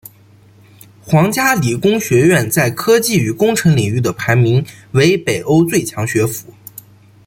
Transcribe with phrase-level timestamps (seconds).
[1.03, 6.51] 皇家理工学院在科技与工程领域的排名为北欧最强学府。